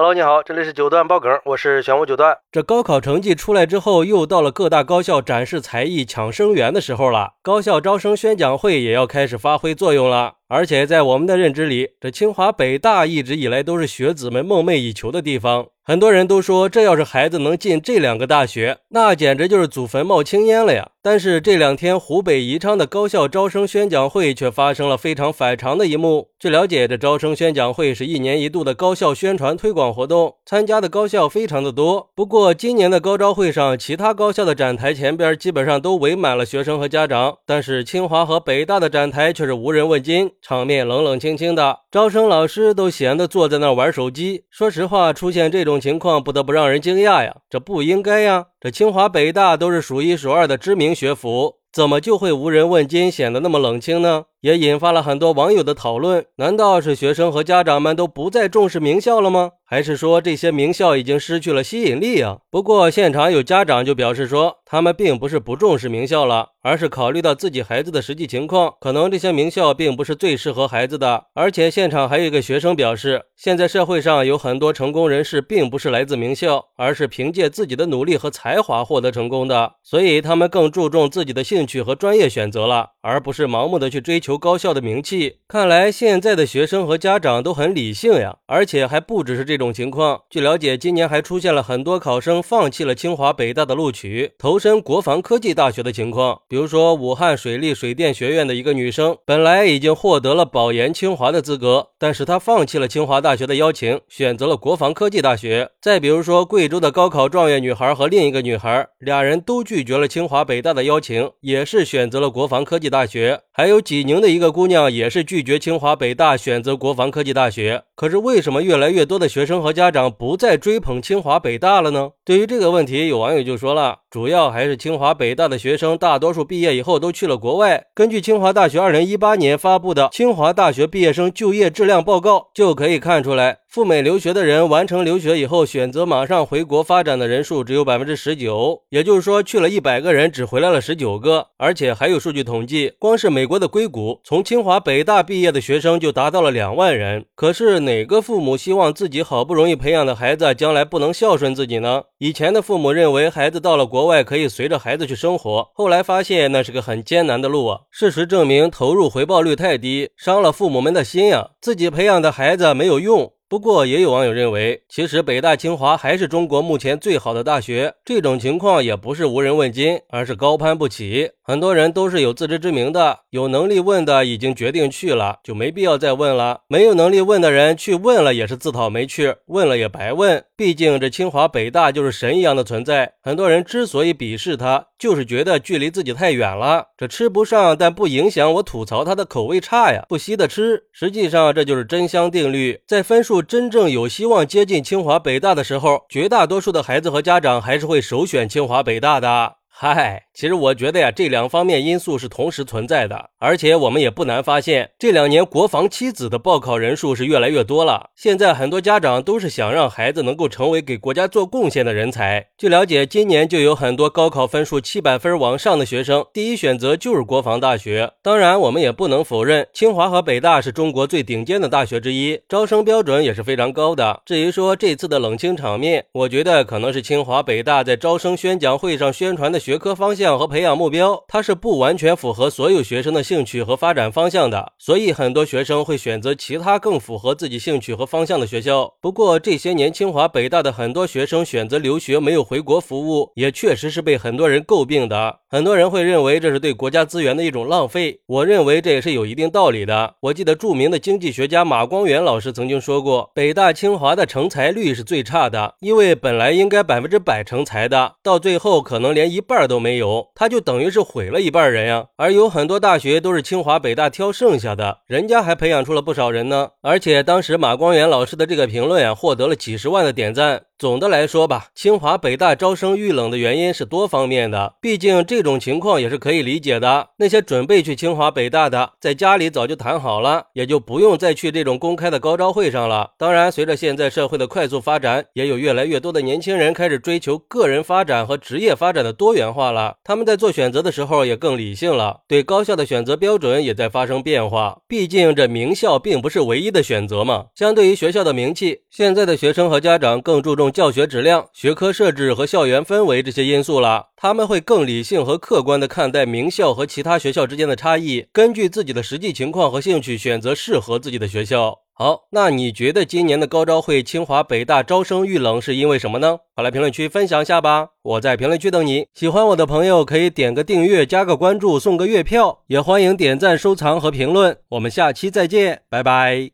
[0.00, 2.38] Hello，你好，这里是九段爆梗，我是玄武九段。
[2.52, 7.32] 这高考成绩出来之后，又到了各大高校展示才艺、抢生源的时候了。
[7.42, 10.34] 高校招生宣讲会也要开始发挥作用了。
[10.48, 15.66] 而且在我们的认知里，这清华、北大一直以来都是学子们梦寐以求的地方。
[15.82, 20.90] 很多人都说，这要是孩子能进这两个大学，那简直就是祖坟冒青烟了呀。
[21.00, 26.28] 但是这两天，湖北宜昌的高校招生宣讲会却发生了非常反常的一幕。
[26.38, 32.10] 据了解，这招生宣讲会是一年一度的高校宣传推广活动，参加的高校非常的多。
[32.14, 40.32] 不过，今年的高招会上，其他高校的展台前边基本上都围满了学生和家长，但是清华和北大的展台却是无人问津。
[40.40, 44.44] 场面冷冷清清的，招生老师都闲得坐在那玩手机。
[44.50, 47.36] 说实话，出现这种情况，不得不让人惊讶呀！
[47.50, 48.46] 这不应该呀！
[48.60, 54.24] 这清华、北大都是数一数二的知名学府，怎么就会无人问津，显得那么冷清呢？
[54.40, 56.24] 也引发了很多网友的讨论。
[56.36, 59.52] 难道是学生和家长们都不再重视名校了吗？
[59.70, 62.38] 还是说这些名校已经失去了吸引力啊？
[62.50, 71.24] 不过现场有家长就表示说，他们并不是不重视名校了，而是考虑到自己孩子的实际情况，可能这些名校并不是最适合孩子的。
[71.34, 84.27] 而且现场还有一个学生表示，现在社会上有很多成功人士并不是来自名校，而是凭借自己的努力和才华获得成功的，所以他们更注重自己的兴趣和专业选择了，而不是盲目的去追求。
[84.28, 90.20] 求高校的名气，看来现在的学生和家长都很理性呀，而且还不只是这种情况。
[90.28, 96.42] 据了解，今年还出现了很多考生放弃了清华、北大的录取，投身国防科技大学的情况。
[96.46, 105.70] 比如说，武汉水利水电学院的一个女生，本来已经获得了保研清华的资格，但是她放弃了清华大学的邀请，选择了国防科技大学。
[105.80, 113.40] 再比如说，贵州的高考状元女孩和另一个女孩，俩人都拒绝了清华、北大的邀请，也是选择了国防科技大学。
[113.52, 114.17] 还有济宁。
[114.20, 117.82] 的一个姑娘也是拒绝清华北大，选择国防科技大学。
[117.94, 122.10] 可是为什么越来越多的学生和家长不再追捧清华北大了呢？
[122.24, 127.86] 对于这个问题，有网友就说了，主要还是清华北大的学生大多数毕业以后都去了国外。
[127.94, 133.58] 根据清华大学二零一八年发布的《清华大学毕业生就业质量报告》，就可以看出来。
[133.68, 141.48] 赴美留学的人完成留学以后，选择马上回国发展的人数只有百分之十九，也就是说，去了一百个人，只回来了十九个。
[141.58, 147.26] 而且还有数据统计，光是美国的硅谷，从清华、北大毕业的学生就达到了两万人。
[147.34, 152.02] 可是哪个父母希望自己好不容易培养的孩子将来不能孝顺自己呢？
[152.18, 157.80] 以前的父母认为孩子到了国外可以随着孩子去生活，后来发现那是个很艰难的路啊。
[157.90, 161.50] 事实证明，投入回报率太低，伤了父母们的心呀。
[161.60, 163.32] 自己培养的孩子没有用。
[163.50, 167.94] 不过，也有网友认为，其实北大、清华还是中国目前最好的大学。
[168.04, 171.30] 这种情况也不是无人问津，而是高攀不起。
[171.48, 176.60] 很多人都是有自知之明的，有能力问的已经决定去了，就没必要再问了。
[176.68, 180.44] 没有能力问的人去问了，也是自讨没趣，问了也白问。
[180.54, 183.14] 毕竟这清华、北大就是神一样的存在。
[183.22, 186.88] 很多人之所以鄙视他，就是觉得距离自己太远了。
[186.98, 190.82] 这吃不上，但不影响我吐槽他的口味差呀，不惜的吃。
[190.92, 193.40] 实际上，这就是真香定律，在分数。
[193.40, 199.54] 真正有希望接近清华北大的时候，绝大多数的孩子和家长还是会首选清华北大的。
[199.80, 200.24] 嗨。
[200.34, 208.10] 其实我觉得呀，这两方面因素是同时存在的，而且我们也不难发现，这两年国防妻子的报考人数是越来越多了。
[208.16, 212.48] 现在很多家长都是想让孩子能够成为给国家做贡献的人才。
[212.56, 218.12] 据了解，今年就有很多高考分数七百分往上的学生，第一选择就是国防大学。
[218.22, 224.22] 当然，我们也不能否认，清华和北大是中国最顶尖的大学之一，招生标准也是非常高的。
[224.24, 230.38] 至于说这次的冷清场面，我觉得可能是清华北大在招生宣讲会上宣传的学科方向。
[230.38, 238.94] 和培养目标，它是不完全符合所有学生的兴趣和发展方向的，所以很多学生会选择其他更符合自己兴趣和方向的学校。
[239.00, 245.40] 不过这些年清华北大的很多学生选择留学，没有回国服务，也确实是被很多人诟病的。
[245.50, 250.16] 很多人会认为这是对国家资源的一种浪费，我认为这也是有一定道理的。
[250.20, 260.28] 我记得著名的经济学家马光远老师曾经说过，北大清华的成才率是最差的，因为本来应该百分之百成才的，到最后可能连一半都没有。
[260.34, 266.68] 他就等于是毁了一半人呀，而有很多大学都是清华北大挑剩下的，人家还培养出了不少人呢。
[266.82, 270.64] 而且当时马光远老师的这个评论啊，获得了几十万的点赞。
[270.78, 277.08] 总的来说吧，清华北大招生遇冷的原因是多方面的，毕竟这种情况也是可以理解的。
[277.16, 283.10] 那些准备去清华北大的，在家里早就谈好了，也就不用再去这种公开的高招会上了。
[283.18, 289.96] 当然，随着现在社会的快速发展，也有越来越多的年轻人开始追求个人发展和职业发展的多元化了。
[290.04, 294.78] 他们在做选择的时候也更理性了，对高校的选择标准也在发生变化。
[294.86, 297.46] 毕竟这名校并不是唯一的选择嘛。
[297.56, 300.67] 相对于学校的名气，现在的学生和家长更注重。
[300.70, 311.74] 教学质量、学科设置和校园氛围这些因素了，他们会更理性和客观地看待名校和其他学校之间的差异，根据自己的实际情况和兴趣选择适合自己的学校。
[311.94, 316.38] 好，那你觉得今年的高招会清华北大招生遇冷是因为什么呢？
[316.54, 317.88] 快来评论区分享一下吧！
[318.02, 319.06] 我在评论区等你。
[319.14, 324.56] 喜欢我的朋友可以点个订阅、加个关注、送个月票，也欢迎点赞、收藏和评论。
[324.68, 326.52] 我们下期再见，拜拜。